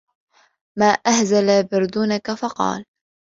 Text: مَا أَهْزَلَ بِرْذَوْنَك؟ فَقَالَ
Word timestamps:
مَا 0.79 0.85
أَهْزَلَ 0.87 1.63
بِرْذَوْنَك؟ 1.67 2.31
فَقَالَ 2.41 2.85